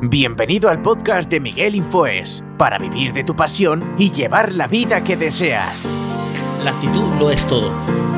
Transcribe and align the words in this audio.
Bienvenido 0.00 0.68
al 0.68 0.82
podcast 0.82 1.30
de 1.30 1.40
Miguel 1.40 1.74
Infoes, 1.74 2.44
para 2.58 2.78
vivir 2.78 3.12
de 3.12 3.24
tu 3.24 3.34
pasión 3.34 3.94
y 3.98 4.10
llevar 4.10 4.52
la 4.52 4.66
vida 4.66 5.02
que 5.02 5.16
deseas. 5.16 5.88
La 6.64 6.70
actitud 6.70 7.04
lo 7.18 7.30
es 7.30 7.46
todo. 7.46 7.72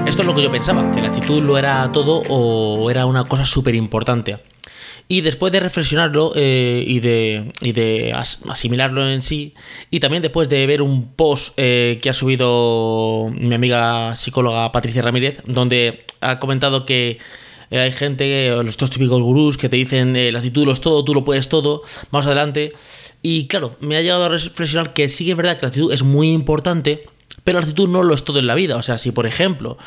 Esto 0.06 0.22
es 0.22 0.26
lo 0.26 0.34
que 0.34 0.42
yo 0.42 0.50
pensaba, 0.50 0.90
que 0.92 1.00
la 1.00 1.08
actitud 1.08 1.42
lo 1.42 1.56
era 1.56 1.92
todo 1.92 2.22
o 2.29 2.90
era 2.90 3.06
una 3.06 3.24
cosa 3.24 3.45
súper 3.45 3.74
importante. 3.74 4.38
Y 5.06 5.20
después 5.20 5.52
de 5.52 5.61
reflexionarlo 5.61 6.32
eh, 6.34 6.82
y 6.86 7.00
de, 7.00 8.12
asimilarlo 8.48 9.09
en 9.09 9.22
sí, 9.22 9.54
y 9.91 10.00
también 10.00 10.22
después 10.22 10.48
de 10.48 10.66
ver 10.66 10.80
un 10.80 11.12
post 11.12 11.52
eh, 11.59 11.98
que 12.02 12.11
ha 12.11 12.14
subido 12.14 13.30
mi 13.34 13.54
amiga 13.54 14.16
psicóloga 14.16 14.72
Patricia 14.72 15.02
Ramírez, 15.02 15.43
donde 15.46 16.04
ha 16.20 16.38
comentado 16.38 16.86
que 16.86 17.18
eh, 17.70 17.80
hay 17.80 17.92
gente, 17.92 18.50
los 18.62 18.76
dos 18.76 18.90
típicos 18.90 19.20
gurús, 19.22 19.56
que 19.56 19.68
te 19.68 19.76
dicen 19.76 20.12
la 20.32 20.38
actitud 20.38 20.64
lo 20.66 20.72
es 20.72 20.80
todo, 20.80 21.05
tú 21.05 21.14
lo 21.14 21.24
puedes 21.24 21.48
todo, 21.48 21.82
vamos 22.10 22.27
adelante. 22.27 22.72
Y 23.22 23.46
claro, 23.46 23.77
me 23.80 23.96
ha 23.96 24.02
llegado 24.02 24.24
a 24.24 24.28
reflexionar 24.28 24.92
que 24.92 25.09
sí 25.09 25.24
que 25.24 25.30
es 25.32 25.36
verdad 25.36 25.56
que 25.56 25.62
la 25.62 25.69
actitud 25.69 25.92
es 25.92 26.02
muy 26.02 26.32
importante, 26.32 27.02
pero 27.42 27.58
la 27.58 27.64
actitud 27.64 27.88
no 27.88 28.02
lo 28.02 28.14
es 28.14 28.24
todo 28.24 28.38
en 28.38 28.46
la 28.46 28.55
vida. 28.55 28.77
O 28.77 28.82
sea, 28.82 28.98
si 28.98 29.12
por 29.12 29.27
ejemplo 29.27 29.78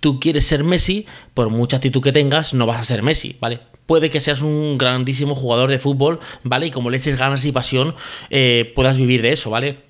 tú 0.00 0.20
quieres 0.20 0.46
ser 0.46 0.62
Messi, 0.62 1.06
por 1.34 1.50
mucha 1.50 1.78
actitud 1.78 2.02
que 2.02 2.12
tengas, 2.12 2.54
no 2.54 2.66
vas 2.66 2.80
a 2.80 2.84
ser 2.84 3.02
Messi, 3.02 3.36
¿vale? 3.40 3.60
puede 3.86 4.10
que 4.10 4.20
seas 4.20 4.42
un 4.42 4.78
grandísimo 4.78 5.34
jugador 5.34 5.70
de 5.70 5.78
fútbol, 5.78 6.20
¿vale? 6.42 6.66
Y 6.66 6.70
como 6.70 6.90
le 6.90 6.98
eches 6.98 7.18
ganas 7.18 7.44
y 7.44 7.52
pasión, 7.52 7.94
eh, 8.30 8.72
puedas 8.74 8.96
vivir 8.96 9.22
de 9.22 9.32
eso, 9.32 9.50
¿vale? 9.50 9.85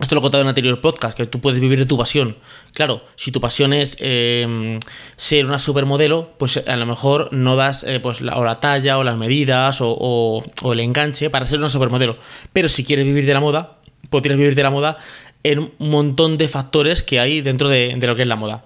Esto 0.00 0.14
lo 0.14 0.20
he 0.20 0.22
contado 0.22 0.40
en 0.42 0.46
el 0.46 0.50
anterior 0.50 0.80
podcast, 0.80 1.16
que 1.16 1.26
tú 1.26 1.40
puedes 1.40 1.60
vivir 1.60 1.78
de 1.78 1.86
tu 1.86 1.98
pasión. 1.98 2.36
Claro, 2.72 3.02
si 3.16 3.32
tu 3.32 3.40
pasión 3.40 3.72
es 3.72 3.96
em, 4.00 4.80
ser 5.16 5.44
una 5.44 5.58
supermodelo, 5.58 6.32
pues 6.38 6.62
a 6.66 6.76
lo 6.76 6.86
mejor 6.86 7.28
no 7.32 7.54
das 7.56 7.84
eh, 7.84 8.00
pues 8.00 8.20
la, 8.20 8.36
o 8.36 8.44
la 8.44 8.60
talla 8.60 8.98
o 8.98 9.04
las 9.04 9.18
medidas 9.18 9.78
o, 9.82 10.42
el 10.72 10.80
enganche 10.80 11.28
para 11.28 11.44
ser 11.44 11.58
una 11.58 11.68
supermodelo. 11.68 12.16
Pero 12.52 12.68
si 12.68 12.84
quieres 12.84 13.04
vivir 13.04 13.26
de 13.26 13.34
la 13.34 13.40
moda, 13.40 13.78
podrías 14.08 14.38
vivir 14.38 14.54
de 14.54 14.62
la 14.62 14.70
moda 14.70 14.98
en 15.42 15.58
un 15.58 15.72
montón 15.78 16.38
de 16.38 16.48
factores 16.48 17.02
que 17.02 17.20
hay 17.20 17.42
dentro 17.42 17.68
de 17.68 17.96
lo 17.96 18.16
que 18.16 18.22
es 18.22 18.28
la 18.28 18.36
moda. 18.36 18.64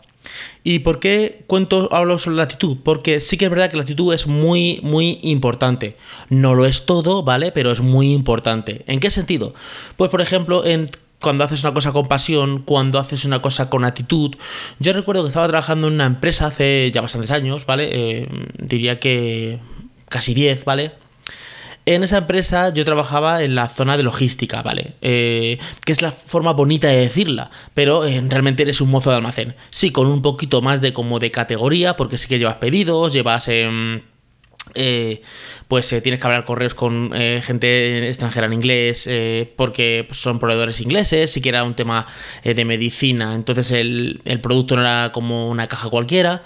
¿Y 0.63 0.81
por 0.81 1.01
qué 1.01 1.45
cuento, 1.47 1.89
hablo 1.93 2.19
sobre 2.19 2.37
la 2.37 2.45
actitud? 2.45 2.79
Porque 2.83 3.21
sí 3.21 3.37
que 3.37 3.45
es 3.45 3.51
verdad 3.51 3.71
que 3.71 3.77
la 3.77 3.83
actitud 3.83 4.13
es 4.15 4.27
muy, 4.27 4.81
muy 4.83 5.19
importante. 5.23 5.97
No 6.29 6.55
lo 6.55 6.65
es 6.65 6.87
todo, 6.87 7.23
¿vale? 7.23 7.53
Pero 7.53 7.71
es 7.71 7.81
muy 7.81 8.13
importante. 8.13 8.83
¿En 8.87 9.01
qué 9.01 9.11
sentido? 9.11 9.55
Pues, 9.97 10.11
por 10.11 10.21
ejemplo, 10.21 10.65
en 10.65 10.91
cuando 11.25 11.43
haces 11.43 11.65
una 11.65 11.73
cosa 11.73 11.91
con 11.93 12.07
pasión, 12.07 12.63
cuando 12.63 12.99
haces 12.99 13.25
una 13.25 13.41
cosa 13.41 13.71
con 13.71 13.87
actitud. 13.87 14.37
Yo 14.79 14.93
recuerdo 14.93 15.23
que 15.23 15.29
estaba 15.29 15.49
trabajando 15.49 15.89
en 15.89 15.95
una 15.95 16.05
empresa 16.05 16.49
hace 16.49 16.91
ya 16.93 17.01
bastantes 17.01 17.31
años, 17.31 17.65
¿vale? 17.65 17.89
Eh, 17.91 18.29
diría 18.59 19.01
que 19.01 19.59
casi 20.11 20.35
10, 20.35 20.67
¿vale? 20.67 20.93
En 21.87 22.03
esa 22.03 22.19
empresa 22.19 22.75
yo 22.75 22.85
trabajaba 22.85 23.43
en 23.43 23.55
la 23.55 23.71
zona 23.71 23.97
de 23.97 24.03
logística, 24.03 24.61
¿vale? 24.61 24.97
Eh, 25.01 25.59
que 25.87 25.93
es 25.93 26.03
la 26.03 26.13
forma 26.13 26.53
bonita 26.53 26.89
de 26.89 26.97
decirla, 26.97 27.51
pero 27.73 28.05
eh, 28.05 28.23
realmente 28.29 28.63
eres 28.63 28.83
un 28.83 28.91
mozo 28.91 29.09
de 29.09 29.17
almacén. 29.17 29.57
Sí, 29.71 29.93
con 29.93 30.07
un 30.07 30.21
poquito 30.21 30.61
más 30.61 30.83
de 30.83 30.93
como 30.93 31.21
de 31.21 31.31
categoría, 31.31 31.97
porque 31.97 32.19
sí 32.19 32.29
que 32.29 32.39
llevas 32.39 32.57
pedidos, 32.57 33.15
llevas... 33.15 33.49
Em, 33.49 34.03
eh, 34.75 35.23
pues 35.69 35.89
tienes 35.89 36.21
que 36.21 36.27
hablar 36.27 36.45
correos 36.45 36.75
con 36.75 37.13
gente 37.13 38.07
extranjera 38.09 38.47
en 38.47 38.53
inglés 38.53 39.09
porque 39.57 40.05
pues, 40.07 40.21
son 40.21 40.39
proveedores 40.39 40.81
ingleses, 40.81 41.31
si 41.31 41.43
era 41.49 41.65
un 41.65 41.75
tema 41.75 42.07
de 42.43 42.65
medicina, 42.65 43.35
entonces 43.35 43.71
el, 43.71 44.21
el, 44.25 44.41
producto 44.41 44.77
no 44.77 44.83
era 44.83 45.11
como 45.13 45.49
una 45.49 45.67
caja 45.67 45.89
cualquiera, 45.89 46.43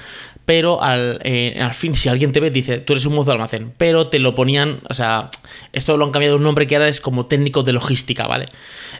pero 0.48 0.80
eh, 0.82 1.58
al, 1.60 1.74
fin, 1.74 1.94
si 1.94 2.08
alguien 2.08 2.32
te 2.32 2.41
ve, 2.41 2.50
dice, 2.50 2.78
tú 2.78 2.94
eres 2.94 3.04
un 3.04 3.14
mozo 3.14 3.27
de 3.27 3.32
almacén, 3.32 3.74
pero 3.77 4.06
te 4.06 4.18
lo 4.18 4.34
ponían, 4.34 4.80
o 4.88 4.94
sea, 4.94 5.28
esto 5.74 5.98
lo 5.98 6.06
han 6.06 6.10
cambiado 6.10 6.36
un 6.36 6.42
nombre 6.42 6.66
que 6.66 6.74
ahora 6.74 6.88
es 6.88 7.02
como 7.02 7.27
técnico 7.27 7.64
de 7.64 7.74
logística, 7.74 8.27
¿vale? 8.27 8.48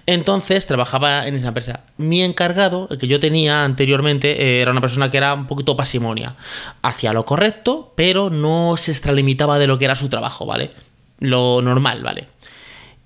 Entonces 0.05 0.67
trabajaba 0.67 1.27
en 1.27 1.37
esa 1.37 1.49
empresa. 1.49 1.85
Mi 1.97 2.23
encargado, 2.23 2.87
el 2.91 2.99
que 2.99 3.07
yo 3.07 3.19
tenía 3.19 3.65
anteriormente, 3.65 4.43
eh, 4.43 4.61
era 4.61 4.73
una 4.73 4.83
persona 4.83 5.11
que 5.11 5.17
era 5.17 5.33
un 5.33 5.47
poquito 5.47 5.75
pasimonia. 5.75 6.37
Hacía 6.83 7.15
lo 7.15 7.25
correcto, 7.25 7.95
pero 7.97 8.29
no 8.29 8.77
se 8.77 8.91
extralimitaba 8.91 9.59
de 9.59 9.69
lo 9.69 9.79
que 9.79 9.87
era 9.87 9.95
su 9.95 10.11
trabajo, 10.11 10.45
¿vale? 10.45 10.73
Lo 11.19 11.63
normal, 11.63 12.03
¿vale? 12.03 12.29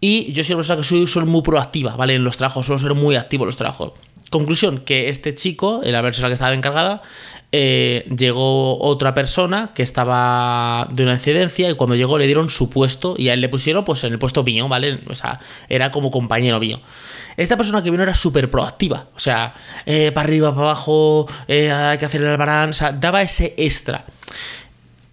Y 0.01 0.33
yo 0.33 0.43
soy 0.43 0.55
una 0.55 0.63
persona 0.63 0.79
que 0.79 0.89
soy, 0.89 1.07
soy 1.07 1.27
muy 1.27 1.43
proactiva, 1.43 1.95
¿vale? 1.95 2.17
En 2.17 2.25
los 2.25 2.39
trabajos, 2.39 2.67
suelo 2.67 2.81
ser 2.81 2.95
muy 2.95 3.15
activo 3.15 3.45
en 3.45 3.51
los 3.51 3.57
trabajos. 3.57 3.93
Conclusión, 4.31 4.81
que 4.81 5.11
este 5.11 5.35
chico, 5.35 5.81
la 5.85 6.01
persona 6.01 6.29
que 6.29 6.35
estaba 6.35 6.55
encargada, 6.55 7.03
eh, 7.55 8.07
llegó 8.17 8.83
otra 8.83 9.13
persona 9.13 9.73
que 9.75 9.83
estaba 9.83 10.89
de 10.91 11.03
una 11.03 11.13
incidencia 11.13 11.69
y 11.69 11.75
cuando 11.75 11.95
llegó 11.95 12.17
le 12.17 12.25
dieron 12.25 12.49
su 12.49 12.71
puesto 12.71 13.15
y 13.19 13.29
a 13.29 13.35
él 13.35 13.43
le 13.43 13.51
pusieron 13.51 13.85
pues 13.85 14.03
en 14.05 14.13
el 14.13 14.19
puesto 14.19 14.43
mío, 14.43 14.69
¿vale? 14.69 15.01
O 15.09 15.15
sea, 15.15 15.39
era 15.69 15.91
como 15.91 16.11
compañero 16.11 16.59
mío. 16.59 16.81
Esta 17.37 17.59
persona 17.59 17.83
que 17.83 17.91
vino 17.91 18.03
era 18.03 18.15
súper 18.15 18.51
proactiva, 18.51 19.09
o 19.15 19.21
sea, 19.21 19.55
eh, 19.85 20.13
para 20.13 20.27
arriba, 20.27 20.55
para 20.55 20.69
abajo, 20.69 21.27
eh, 21.47 21.71
hay 21.71 21.99
que 21.99 22.07
hacer 22.07 22.23
el 22.23 22.29
albarán, 22.29 22.71
o 22.71 22.73
sea, 22.73 22.93
daba 22.93 23.23
ese 23.23 23.55
extra 23.59 24.07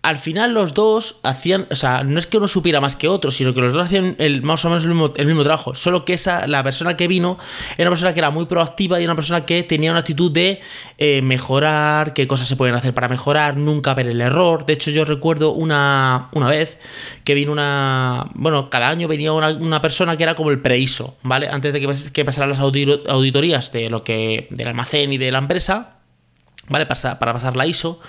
al 0.01 0.17
final 0.17 0.53
los 0.53 0.73
dos 0.73 1.17
hacían, 1.23 1.67
o 1.69 1.75
sea, 1.75 2.03
no 2.05 2.19
es 2.19 2.27
que 2.27 2.37
uno 2.37 2.47
supiera 2.47 2.79
más 2.79 2.95
que 2.95 3.09
otro, 3.09 3.31
sino 3.31 3.53
que 3.53 3.59
los 3.59 3.73
dos 3.73 3.85
hacían 3.85 4.15
el, 4.17 4.41
más 4.43 4.63
o 4.63 4.69
menos 4.69 4.83
el 4.83 5.25
mismo, 5.25 5.43
trabajo. 5.43 5.75
Solo 5.75 6.05
que 6.05 6.13
esa, 6.13 6.47
la 6.47 6.63
persona 6.63 6.95
que 6.95 7.09
vino 7.09 7.37
era 7.77 7.89
una 7.89 7.95
persona 7.95 8.13
que 8.13 8.19
era 8.19 8.29
muy 8.29 8.45
proactiva 8.45 9.01
y 9.01 9.03
una 9.03 9.15
persona 9.15 9.45
que 9.45 9.63
tenía 9.63 9.91
una 9.91 9.99
actitud 9.99 10.31
de 10.31 10.61
eh, 10.97 11.21
mejorar, 11.21 12.13
qué 12.13 12.27
cosas 12.27 12.47
se 12.47 12.55
pueden 12.55 12.75
hacer 12.75 12.93
para 12.93 13.09
mejorar, 13.09 13.57
nunca 13.57 13.93
ver 13.93 14.07
el 14.07 14.21
error. 14.21 14.65
De 14.65 14.73
hecho, 14.73 14.89
yo 14.89 15.03
recuerdo 15.03 15.51
una, 15.51 16.29
una 16.31 16.47
vez 16.47 16.77
que 17.25 17.33
vino 17.33 17.51
una, 17.51 18.27
bueno, 18.35 18.69
cada 18.69 18.87
año 18.87 19.09
venía 19.09 19.33
una, 19.33 19.81
persona 19.81 20.15
que 20.15 20.23
era 20.23 20.33
como 20.33 20.49
el 20.49 20.61
preiso, 20.61 21.17
¿vale? 21.23 21.49
Antes 21.49 21.73
de 21.73 21.81
que, 21.81 21.93
que 22.13 22.25
pasaran 22.25 22.49
las 22.49 22.59
auditorías 22.59 23.71
de 23.73 23.89
lo 23.89 24.03
que, 24.05 24.47
del 24.49 24.69
almacén 24.69 25.11
y 25.11 25.17
de 25.17 25.31
la 25.31 25.39
empresa, 25.39 25.97
¿vale? 26.69 26.85
Para, 26.85 27.19
para 27.19 27.33
pasar 27.33 27.57
la 27.57 27.67
ISO 27.67 27.99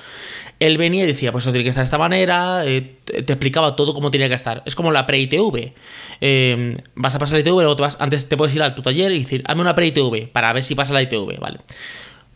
él 0.60 0.76
venía 0.76 1.04
y 1.04 1.06
decía, 1.06 1.32
pues 1.32 1.44
eso 1.44 1.52
tiene 1.52 1.64
que 1.64 1.70
estar 1.70 1.82
de 1.82 1.86
esta 1.86 1.98
manera, 1.98 2.66
eh, 2.66 2.98
te 3.06 3.32
explicaba 3.32 3.74
todo 3.74 3.94
cómo 3.94 4.10
tenía 4.10 4.28
que 4.28 4.34
estar. 4.34 4.62
Es 4.66 4.74
como 4.74 4.92
la 4.92 5.06
pre-ITV. 5.06 5.72
Eh, 6.20 6.76
vas 6.94 7.14
a 7.14 7.18
pasar 7.18 7.34
la 7.34 7.40
ITV, 7.40 7.62
luego 7.62 7.76
vas, 7.76 7.96
antes 7.98 8.28
te 8.28 8.36
puedes 8.36 8.54
ir 8.54 8.62
a 8.62 8.74
tu 8.74 8.82
taller 8.82 9.10
y 9.10 9.20
decir, 9.20 9.42
hazme 9.46 9.62
una 9.62 9.74
pre-ITV 9.74 10.28
para 10.30 10.52
ver 10.52 10.62
si 10.62 10.74
pasa 10.74 10.92
la 10.92 11.02
ITV, 11.02 11.40
¿vale? 11.40 11.60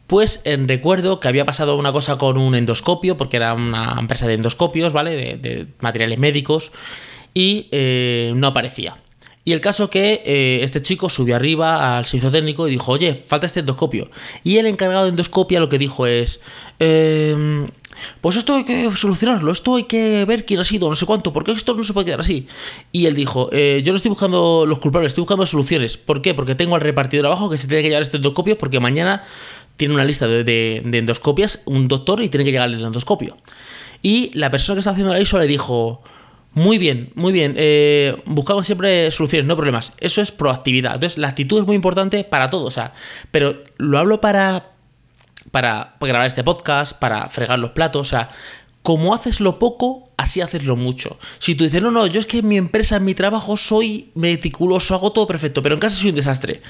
Pues 0.07 0.41
en 0.45 0.67
recuerdo 0.69 1.21
que 1.21 1.29
había 1.29 1.45
pasado 1.45 1.77
una 1.77 1.93
cosa 1.93 2.17
con 2.17 2.39
un 2.39 2.55
endoscopio, 2.55 3.19
porque 3.19 3.37
era 3.37 3.53
una 3.53 3.97
empresa 3.99 4.27
de 4.27 4.35
endoscopios, 4.35 4.95
¿vale? 4.95 5.37
De, 5.37 5.67
materiales 5.81 6.19
médicos, 6.19 6.73
y 7.35 7.69
eh, 7.73 8.33
no 8.37 8.47
aparecía. 8.47 8.97
Y 9.47 9.53
el 9.53 9.61
caso 9.61 9.91
que 9.91 10.23
este 10.63 10.81
chico 10.81 11.11
subió 11.11 11.37
arriba 11.37 11.99
al 11.99 12.07
servicio 12.07 12.31
técnico 12.31 12.67
y 12.67 12.71
dijo, 12.71 12.93
oye, 12.93 13.15
falta 13.15 13.45
este 13.45 13.61
endoscopio. 13.61 14.11
Y 14.43 14.57
el 14.57 14.65
encargado 14.65 15.05
de 15.05 15.11
endoscopia 15.11 15.61
lo 15.61 15.69
que 15.69 15.77
dijo 15.77 16.07
es, 16.07 16.41
pues 18.21 18.37
esto 18.37 18.57
hay 18.57 18.65
que 18.65 18.95
solucionarlo, 18.97 19.53
esto 19.53 19.77
hay 19.77 19.85
que 19.85 20.25
ver 20.25 20.45
quién 20.45 20.61
ha 20.61 20.65
sido, 20.65 20.89
no 20.89 20.97
sé 20.97 21.07
cuánto, 21.07 21.33
porque 21.33 21.53
esto 21.53 21.75
no 21.75 21.85
se 21.85 21.93
puede 21.93 22.07
quedar 22.07 22.21
así. 22.21 22.47
Y 22.93 23.07
él 23.07 23.15
dijo, 23.15 23.49
eh, 23.53 23.83
yo 23.85 23.93
no 23.93 23.97
estoy 23.97 24.11
buscando 24.11 24.65
los 24.67 24.79
culpables, 24.79 25.11
estoy 25.11 25.23
buscando 25.23 25.47
soluciones. 25.47 25.97
¿Por 25.97 26.23
qué? 26.23 26.35
Porque 26.35 26.55
tengo 26.55 26.75
al 26.75 26.81
repartidor 26.81 27.27
abajo 27.27 27.51
que 27.51 27.59
se 27.59 27.69
tiene 27.69 27.83
que 27.83 27.89
llevar 27.89 28.03
este 28.03 28.17
endoscopio 28.17 28.59
porque 28.59 28.81
mañana 28.81 29.25
tiene 29.77 29.95
una 29.95 30.05
lista 30.05 30.27
de, 30.27 30.83
endoscopias, 30.85 31.61
un 31.65 31.89
doctor, 31.89 32.23
y 32.23 32.29
tiene 32.29 32.45
que 32.45 32.53
llegar 32.53 32.69
el 32.69 32.83
endoscopio. 32.83 33.37
Y 34.03 34.31
la 34.35 34.51
persona 34.51 34.77
que 34.77 34.81
está 34.81 34.91
haciendo 34.91 35.13
la 35.13 35.21
ISO 35.21 35.39
le 35.39 35.47
dijo, 35.47 36.03
muy 36.53 36.79
bien, 36.79 37.11
muy 37.15 37.33
bien. 37.33 37.55
Eh, 37.57 38.17
buscamos 38.27 38.67
siempre 38.67 39.11
soluciones, 39.11 39.47
no 39.47 39.57
problemas. 39.57 39.93
Eso 39.99 40.21
es 40.23 40.31
proactividad. 40.31 40.95
Entonces, 40.95 41.19
la 41.19 41.29
actitud 41.29 41.61
es 41.61 41.67
muy 41.67 41.75
importante 41.75 42.23
para 42.23 42.51
todo. 42.51 42.67
O 42.67 42.71
sea, 42.71 42.93
pero 43.31 43.65
lo 43.77 43.99
hablo 43.99 44.21
para, 44.21 44.74
para 45.55 45.95
grabar 46.01 46.27
este 46.27 46.43
podcast, 46.43 46.95
para 46.95 47.29
fregar 47.29 47.61
los 47.61 47.71
platos, 47.71 48.03
o 48.03 48.11
sea, 48.11 48.29
como 48.83 49.15
haces 49.15 49.39
lo 49.39 49.61
poco, 49.61 50.09
así 50.17 50.41
haces 50.41 50.65
lo 50.65 50.75
mucho. 50.75 51.17
Si 51.39 51.55
tú 51.55 51.63
dices, 51.63 51.81
no, 51.81 51.93
no, 51.93 52.09
yo 52.09 52.19
es 52.19 52.27
que 52.27 52.39
en 52.39 52.49
mi 52.49 52.57
empresa, 52.57 52.97
en 52.97 53.05
mi 53.05 53.15
trabajo, 53.15 53.57
soy 53.57 54.11
meticuloso, 54.17 54.97
hago 54.97 55.13
todo 55.13 55.29
perfecto, 55.29 55.63
pero 55.63 55.77
en 55.77 55.81
casa 55.81 55.95
soy 55.95 56.11
un 56.11 56.17
desastre. 56.17 56.61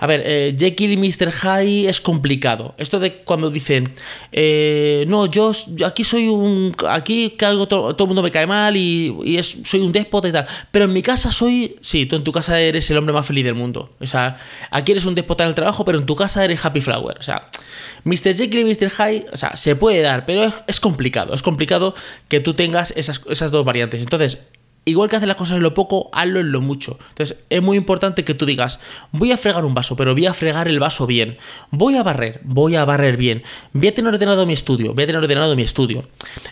A 0.00 0.06
ver, 0.06 0.22
eh, 0.24 0.56
Jekyll 0.58 0.92
y 0.92 0.96
Mr. 0.96 1.30
Hyde 1.30 1.88
es 1.88 2.00
complicado. 2.00 2.74
Esto 2.78 2.98
de 2.98 3.16
cuando 3.16 3.50
dicen, 3.50 3.92
eh, 4.32 5.04
no, 5.08 5.26
yo, 5.26 5.52
aquí 5.84 6.04
soy 6.04 6.28
un. 6.28 6.74
Aquí 6.88 7.36
todo, 7.38 7.66
todo 7.66 8.04
el 8.04 8.06
mundo 8.06 8.22
me 8.22 8.30
cae 8.30 8.46
mal 8.46 8.76
y, 8.76 9.14
soy 9.64 9.80
un 9.80 9.92
déspota 9.92 10.28
y 10.28 10.32
tal. 10.32 10.46
Pero 10.70 10.86
en 10.86 10.92
mi 10.94 11.02
casa 11.02 11.30
soy. 11.30 11.76
Sí, 11.82 12.06
tú 12.06 12.16
en 12.16 12.24
tu 12.24 12.32
casa 12.32 12.58
eres 12.58 12.90
el 12.90 12.96
hombre 12.96 13.12
más 13.12 13.26
feliz 13.26 13.44
del 13.44 13.54
mundo. 13.54 13.90
O 14.00 14.06
sea, 14.06 14.36
aquí 14.70 14.92
eres 14.92 15.04
un 15.04 15.14
déspota 15.14 15.44
en 15.44 15.50
el 15.50 15.54
trabajo, 15.54 15.84
pero 15.84 15.98
en 15.98 16.06
tu 16.06 16.16
casa 16.16 16.42
eres 16.44 16.64
Happy 16.64 16.80
Flower. 16.80 17.18
O 17.18 17.22
sea, 17.22 17.50
Mr. 18.04 18.34
Jekyll 18.34 18.60
y 18.60 18.64
Mr. 18.64 18.90
Hyde, 18.90 19.26
o 19.34 19.36
sea, 19.36 19.54
se 19.58 19.76
puede 19.76 20.00
dar, 20.00 20.24
pero 20.24 20.50
es, 20.66 20.80
complicado. 20.80 21.34
Es 21.34 21.42
complicado 21.42 21.94
que 22.28 22.40
tú 22.40 22.54
tengas 22.54 22.94
esas 22.96 23.50
dos 23.50 23.66
variantes. 23.66 24.00
Entonces, 24.00 24.38
igual 24.84 25.08
que 25.08 25.16
haces 25.16 25.28
las 25.28 25.36
cosas 25.36 25.56
en 25.56 25.62
lo 25.62 25.74
poco, 25.74 26.08
hazlo 26.12 26.40
en 26.40 26.52
lo 26.52 26.60
mucho. 26.60 26.98
Entonces, 27.10 27.38
es 27.50 27.62
muy 27.62 27.76
importante 27.76 28.24
que 28.24 28.34
tú 28.34 28.46
digas, 28.46 28.80
voy 29.12 29.32
a 29.32 29.36
fregar 29.36 29.64
un 29.64 29.74
vaso, 29.74 29.94
pero 29.94 30.14
voy 30.14 30.26
a 30.26 30.34
fregar 30.34 30.68
el 30.68 30.80
vaso 30.80 31.06
bien. 31.06 31.36
Voy 31.70 31.96
a 31.96 32.02
barrer, 32.02 32.40
voy 32.44 32.76
a 32.76 32.84
barrer 32.84 33.16
bien. 33.16 33.42
Voy 33.72 33.88
a 33.88 33.94
tener 33.94 34.12
ordenado 34.12 34.46
mi 34.46 34.52
estudio, 34.52 34.94
voy 34.94 35.04
a 35.04 35.06
tener 35.06 35.22
ordenado 35.22 35.54
mi 35.54 35.62
estudio. 35.62 36.08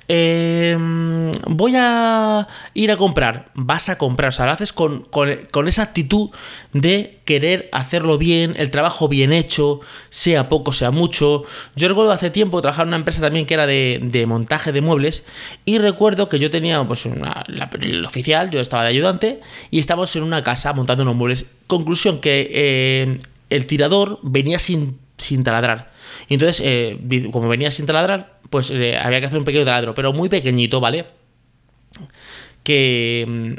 Em, 0.09 1.33
voy 1.47 1.73
a 1.77 2.47
ir 2.75 2.91
a 2.93 2.97
comprar, 2.97 3.51
vas 3.55 3.89
a 3.89 3.99
comprar. 3.99 4.29
O 4.29 4.33
sea, 4.33 4.47
lo 4.47 4.53
haces 4.53 4.73
con, 4.73 5.03
con, 5.03 5.69
esa 5.69 5.83
actitud 5.83 6.31
de 6.73 7.21
querer 7.25 7.69
hacerlo 7.73 8.19
bien, 8.19 8.55
el 8.57 8.71
trabajo 8.71 9.09
bien 9.09 9.33
hecho, 9.33 9.81
sea 10.11 10.49
poco, 10.49 10.73
sea 10.73 10.91
mucho. 10.91 11.45
Yo 11.77 11.89
recuerdo 11.89 12.13
hace 12.13 12.31
tiempo 12.31 12.61
trabajar 12.61 12.85
en 12.85 12.89
una 12.89 12.97
empresa 12.99 13.21
también 13.21 13.47
que 13.47 13.55
era 13.55 13.67
de, 13.67 14.01
de 14.03 14.27
montaje 14.27 14.73
de 14.73 14.81
muebles 14.81 15.25
y 15.65 15.79
recuerdo 15.79 16.29
que 16.29 16.39
yo 16.39 16.51
tenía 16.51 16.83
pues 16.85 17.07
una, 17.07 17.45
la, 17.49 17.71
yo 18.51 18.61
estaba 18.61 18.85
de 18.85 18.91
ayudante 18.91 19.41
y 19.71 19.79
estábamos 19.79 20.15
en 20.17 20.23
una 20.23 20.43
casa 20.43 20.73
montando 20.73 21.03
unos 21.03 21.17
muebles. 21.17 21.47
Conclusión 21.67 22.19
que 22.19 22.49
eh, 22.51 23.19
el 23.51 23.67
tirador 23.67 24.19
venía 24.23 24.59
sin, 24.59 24.99
sin 25.17 25.43
taladrar. 25.45 25.93
Entonces, 26.29 26.63
eh, 26.65 27.29
como 27.33 27.49
venía 27.49 27.71
sin 27.71 27.87
taladrar, 27.87 28.39
pues 28.51 28.71
eh, 28.71 28.97
había 28.97 29.21
que 29.21 29.27
hacer 29.27 29.39
un 29.39 29.45
pequeño 29.45 29.65
taladro, 29.65 29.95
pero 29.95 30.13
muy 30.13 30.29
pequeñito, 30.29 30.81
¿vale? 30.81 31.07
Que, 32.63 33.57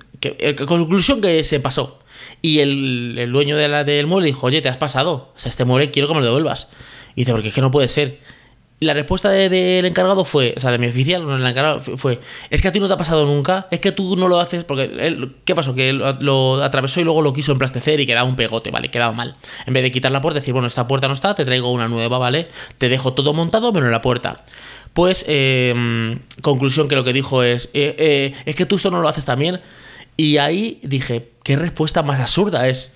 conclusión 0.67 1.21
que 1.21 1.43
se 1.43 1.59
pasó. 1.59 1.99
Y 2.41 2.59
el, 2.59 3.15
el 3.17 3.31
dueño 3.31 3.57
de 3.57 3.67
la, 3.67 3.83
del 3.83 4.07
mueble 4.07 4.27
dijo, 4.27 4.47
oye, 4.47 4.61
te 4.61 4.69
has 4.69 4.77
pasado. 4.77 5.31
O 5.35 5.39
sea, 5.39 5.49
este 5.49 5.65
mueble 5.65 5.91
quiero 5.91 6.07
que 6.07 6.13
me 6.13 6.19
lo 6.19 6.25
devuelvas. 6.27 6.67
Y 7.15 7.21
dice, 7.21 7.31
porque 7.31 7.49
es 7.49 7.53
que 7.53 7.61
no 7.61 7.71
puede 7.71 7.87
ser 7.87 8.19
la 8.81 8.93
respuesta 8.93 9.29
del 9.29 9.85
encargado 9.85 10.23
fue, 10.23 10.53
o 10.55 10.59
sea, 10.59 10.71
de 10.71 10.77
mi 10.77 10.87
oficial, 10.87 11.29
el 11.29 11.45
encargado 11.45 11.81
fue, 11.81 12.19
es 12.49 12.61
que 12.61 12.69
a 12.69 12.71
ti 12.71 12.79
no 12.79 12.87
te 12.87 12.93
ha 12.93 12.97
pasado 12.97 13.25
nunca, 13.25 13.67
es 13.71 13.81
que 13.81 13.91
tú 13.91 14.15
no 14.15 14.29
lo 14.29 14.39
haces, 14.39 14.63
porque 14.63 14.83
él, 14.99 15.35
¿qué 15.43 15.53
pasó? 15.53 15.73
Que 15.73 15.89
él 15.89 16.01
lo 16.21 16.63
atravesó 16.63 17.01
y 17.01 17.03
luego 17.03 17.21
lo 17.21 17.33
quiso 17.33 17.51
emplastecer 17.51 17.99
y 17.99 18.05
quedaba 18.05 18.27
un 18.27 18.37
pegote, 18.37 18.71
¿vale? 18.71 18.89
Quedaba 18.89 19.11
mal. 19.11 19.35
En 19.65 19.73
vez 19.73 19.83
de 19.83 19.91
quitar 19.91 20.11
la 20.11 20.21
puerta, 20.21 20.39
decir, 20.39 20.53
bueno, 20.53 20.67
esta 20.67 20.87
puerta 20.87 21.07
no 21.07 21.13
está, 21.13 21.35
te 21.35 21.43
traigo 21.43 21.71
una 21.71 21.89
nueva, 21.89 22.17
¿vale? 22.19 22.47
Te 22.77 22.87
dejo 22.87 23.13
todo 23.13 23.33
montado 23.33 23.73
menos 23.73 23.91
la 23.91 24.01
puerta. 24.01 24.37
Pues, 24.93 25.25
em, 25.27 26.19
conclusión 26.41 26.87
que 26.87 26.95
lo 26.95 27.03
que 27.03 27.11
dijo 27.11 27.43
es, 27.43 27.65
eh, 27.73 27.95
eh, 27.97 28.33
es 28.45 28.55
que 28.55 28.65
tú 28.65 28.77
esto 28.77 28.91
no 28.91 29.01
lo 29.01 29.09
haces 29.09 29.25
también. 29.25 29.59
Y 30.15 30.37
ahí 30.37 30.79
dije, 30.83 31.31
¿qué 31.43 31.57
respuesta 31.57 32.01
más 32.01 32.19
absurda 32.19 32.67
es? 32.69 32.93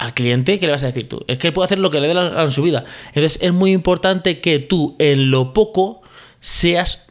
Al 0.00 0.14
cliente, 0.14 0.58
¿qué 0.58 0.64
le 0.64 0.72
vas 0.72 0.82
a 0.82 0.86
decir 0.86 1.08
tú? 1.10 1.22
Es 1.28 1.36
que 1.36 1.48
él 1.48 1.52
puede 1.52 1.66
hacer 1.66 1.78
lo 1.78 1.90
que 1.90 2.00
le 2.00 2.08
dé 2.08 2.14
la 2.14 2.30
gana 2.30 2.42
en 2.42 2.52
su 2.52 2.62
vida. 2.62 2.86
Entonces 3.08 3.38
es 3.42 3.52
muy 3.52 3.72
importante 3.72 4.40
que 4.40 4.58
tú 4.58 4.96
en 4.98 5.30
lo 5.30 5.52
poco 5.52 6.00
seas 6.40 7.06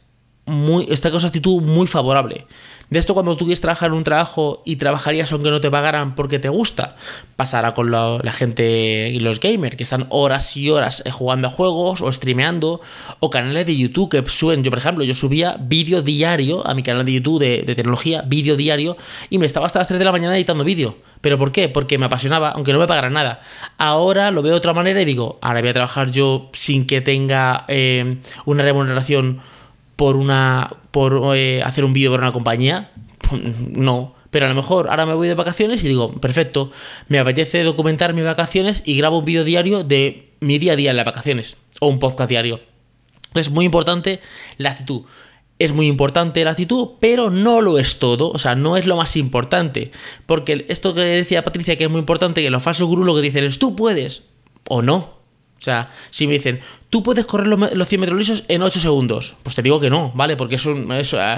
muy, 0.48 0.88
esta 0.90 1.12
cosa 1.12 1.28
actitud 1.28 1.62
muy 1.62 1.86
favorable. 1.86 2.48
De 2.90 2.98
esto 2.98 3.14
cuando 3.14 3.38
tú 3.38 3.46
quieres 3.46 3.62
trabajar 3.62 3.90
en 3.90 3.98
un 3.98 4.04
trabajo 4.04 4.64
y 4.66 4.78
trabajarías 4.78 5.32
aunque 5.32 5.52
no 5.52 5.62
te 5.62 5.70
pagaran 5.70 6.16
porque 6.16 6.40
te 6.40 6.50
gusta, 6.50 6.96
pasará 7.36 7.76
con 7.76 7.92
la, 7.92 8.20
gente 8.32 9.10
y 9.10 9.20
los 9.20 9.40
gamers 9.40 9.76
que 9.76 9.84
están 9.84 10.08
horas 10.10 10.58
y 10.58 10.72
horas 10.72 11.04
eh, 11.06 11.12
jugando 11.12 11.50
a 11.50 11.52
juegos 11.52 12.02
o 12.02 12.12
streameando 12.12 12.82
o 13.20 13.30
canales 13.30 13.68
de 13.68 13.78
YouTube 13.78 14.10
que 14.10 14.28
suben. 14.28 14.64
Yo, 14.64 14.72
por 14.72 14.80
ejemplo, 14.80 15.04
yo 15.04 15.14
subía 15.14 15.58
vídeo 15.60 16.02
diario 16.02 16.66
a 16.68 16.74
mi 16.74 16.82
canal 16.82 17.06
de 17.06 17.14
YouTube 17.14 17.40
de, 17.40 17.76
tecnología, 17.76 18.24
vídeo 18.24 18.56
diario, 18.56 18.98
y 19.30 19.38
me 19.38 19.46
estaba 19.46 19.68
hasta 19.68 19.80
las 19.80 19.88
3 19.88 20.00
de 20.00 20.06
la 20.06 20.12
mañana 20.12 20.36
editando 20.36 20.64
vídeo. 20.64 20.98
¿Pero 21.22 21.38
por 21.38 21.52
qué? 21.52 21.70
Porque 21.70 22.00
me 22.00 22.08
apasionaba, 22.08 22.50
aunque 22.50 22.74
no 22.74 22.80
me 22.80 22.88
pagaran 22.88 23.14
nada. 23.14 23.42
Ahora 23.78 24.32
lo 24.32 24.42
veo 24.42 24.54
de 24.54 24.58
otra 24.58 24.74
manera 24.74 25.00
y 25.02 25.06
digo, 25.06 25.38
ahora 25.42 25.60
voy 25.60 25.70
a 25.70 25.74
trabajar 25.74 26.10
yo 26.12 26.50
sin 26.54 26.88
que 26.88 27.02
tenga 27.02 27.66
eh, 27.68 28.16
una 28.46 28.64
remuneración 28.64 29.42
por 30.00 30.16
una 30.16 30.78
por 30.92 31.36
eh, 31.36 31.62
hacer 31.62 31.84
un 31.84 31.92
vídeo 31.92 32.12
para 32.12 32.24
una 32.24 32.32
compañía. 32.32 32.92
No. 33.76 34.16
Pero 34.32 34.46
a 34.46 34.50
lo 34.50 34.56
mejor 34.56 34.90
ahora 34.90 35.06
me 35.06 35.14
voy 35.14 35.28
de 35.28 35.34
vacaciones 35.34 35.84
y 35.84 35.90
digo, 35.90 36.14
perfecto, 36.14 36.72
me 37.10 37.20
apetece 37.20 37.64
documentar 37.64 38.14
mis 38.14 38.24
vacaciones 38.24 38.82
y 38.86 38.96
grabo 38.96 39.20
un 39.20 39.26
vídeo 39.26 39.44
diario 39.44 39.84
de 39.84 40.32
mi 40.40 40.58
día 40.58 40.74
a 40.74 40.76
día 40.78 40.92
en 40.92 40.96
las 40.96 41.06
vacaciones. 41.06 41.58
O 41.82 41.88
un 41.88 42.00
podcast 42.00 42.30
diario. 42.30 42.62
Es 43.34 43.50
muy 43.50 43.66
importante 43.66 44.22
la 44.58 44.70
actitud. 44.70 45.02
Es 45.58 45.74
muy 45.74 45.88
importante 45.88 46.46
la 46.46 46.52
actitud, 46.52 46.92
pero 47.02 47.30
no 47.30 47.60
lo 47.60 47.78
es 47.78 48.00
todo. 48.00 48.30
O 48.30 48.40
sea, 48.40 48.56
no 48.56 48.78
es 48.78 48.86
lo 48.86 48.96
más 48.96 49.18
importante. 49.18 49.92
Porque 50.26 50.66
esto 50.70 50.94
que 50.94 51.02
decía 51.02 51.44
Patricia, 51.44 51.76
que 51.76 51.84
es 51.84 51.90
muy 51.90 52.00
importante, 52.00 52.42
que 52.42 52.50
los 52.50 52.64
falsos 52.64 52.88
gurús 52.88 53.14
que 53.18 53.22
dicen 53.22 53.44
es, 53.44 53.60
tú 53.60 53.76
puedes. 53.76 54.24
O 54.70 54.82
no. 54.82 55.19
O 55.60 55.62
sea, 55.62 55.92
si 56.10 56.26
me 56.26 56.34
dicen, 56.34 56.62
tú 56.90 57.04
puedes 57.04 57.26
correr 57.26 57.48
los, 57.48 57.88
100 57.88 58.00
metros 58.02 58.18
lisos 58.18 58.44
en 58.48 58.62
8 58.62 58.80
segundos, 58.80 59.36
pues 59.44 59.56
te 59.56 59.62
digo 59.62 59.80
que 59.80 59.90
no, 59.90 60.14
¿vale? 60.16 60.38
Porque 60.38 60.56
eso, 60.56 60.74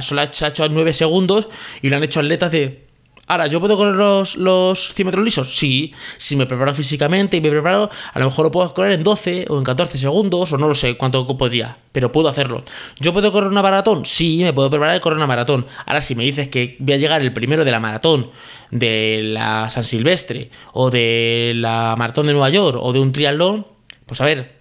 solo 0.02 0.22
se 0.32 0.46
ha 0.46 0.48
hecho 0.50 0.64
a 0.64 0.70
9 0.70 0.94
segundos 0.94 1.48
y 1.82 1.90
lo 1.90 1.98
han 1.98 2.04
hecho 2.04 2.20
atletas 2.20 2.52
de... 2.52 2.86
Ahora, 3.26 3.48
¿yo 3.48 3.60
puedo 3.62 3.78
correr 3.78 3.96
los, 3.96 4.36
los 4.36 4.94
100 4.94 5.06
metros 5.06 5.24
lisos? 5.24 5.56
Sí, 5.56 5.94
si 6.18 6.36
me 6.36 6.46
preparo 6.46 6.74
físicamente 6.76 7.38
y 7.38 7.42
me 7.42 7.50
preparo, 7.50 7.90
a 8.14 8.20
lo 8.20 8.26
mejor 8.26 8.46
lo 8.46 8.52
puedo 8.52 8.74
correr 8.74 8.92
en 8.92 9.04
12 9.04 9.46
o 9.50 9.58
en 9.58 9.64
14 9.64 9.98
segundos, 9.98 10.52
o 10.52 10.58
no 10.58 10.68
lo 10.68 10.76
sé 10.76 10.98
cuánto 10.98 11.26
podría, 11.38 11.78
pero 11.94 12.12
puedo 12.12 12.28
hacerlo. 12.28 12.64
¿Yo 13.00 13.14
puedo 13.14 13.32
correr 13.32 13.50
una 13.50 13.62
maratón? 13.62 14.06
Sí, 14.06 14.42
me 14.44 14.52
puedo 14.52 14.70
preparar 14.70 14.98
y 14.98 15.00
correr 15.00 15.18
una 15.18 15.28
maratón. 15.28 15.66
Ahora, 15.86 16.02
si 16.02 16.14
me 16.14 16.26
dices 16.26 16.50
que 16.50 16.76
voy 16.80 16.94
a 16.94 16.98
llegar 16.98 17.22
el 17.22 17.32
primero 17.32 17.64
de 17.64 17.72
la 17.72 17.80
maratón, 17.80 18.30
de 18.70 19.22
la 19.24 19.70
San 19.70 19.86
Silvestre, 19.86 20.52
o 20.74 20.92
de 20.92 21.54
la 21.56 21.96
maratón 21.98 22.26
de 22.26 22.34
Nueva 22.34 22.50
York, 22.50 22.78
o 22.82 22.92
de 22.92 23.00
un 23.00 23.14
triatlón, 23.14 23.66
pues 24.12 24.20
a 24.20 24.26
ver, 24.26 24.52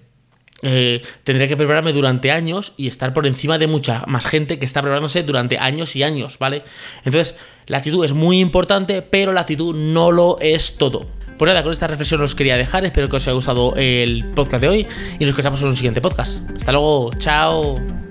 eh, 0.63 1.03
tendría 1.25 1.49
que 1.49 1.57
prepararme 1.57 1.93
durante 1.93 2.31
años 2.31 2.73
y 2.77 2.87
estar 2.87 3.13
por 3.13 3.27
encima 3.27 3.59
de 3.59 3.67
mucha 3.67 4.05
más 4.07 4.27
gente 4.27 4.61
que 4.61 4.65
está 4.65 4.81
preparándose 4.81 5.25
durante 5.25 5.59
años 5.59 5.97
y 5.97 6.05
años, 6.05 6.39
¿vale? 6.39 6.63
Entonces, 7.05 7.35
la 7.67 7.79
actitud 7.79 8.05
es 8.05 8.13
muy 8.13 8.39
importante, 8.39 9.03
pero 9.03 9.33
la 9.33 9.41
actitud 9.41 9.75
no 9.75 10.13
lo 10.13 10.39
es 10.39 10.77
todo. 10.77 11.09
Pues 11.37 11.49
nada, 11.49 11.65
con 11.65 11.73
esta 11.73 11.89
reflexión 11.89 12.23
os 12.23 12.37
quería 12.37 12.57
dejar. 12.57 12.85
Espero 12.85 13.09
que 13.09 13.17
os 13.17 13.27
haya 13.27 13.35
gustado 13.35 13.75
el 13.75 14.25
podcast 14.37 14.61
de 14.61 14.69
hoy 14.69 14.87
y 15.19 15.25
nos 15.25 15.31
escuchamos 15.31 15.61
en 15.63 15.69
un 15.69 15.75
siguiente 15.75 16.01
podcast. 16.01 16.49
Hasta 16.55 16.71
luego, 16.71 17.11
chao. 17.19 18.10